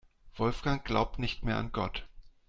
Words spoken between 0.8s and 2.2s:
glaubt nicht mehr an Gott.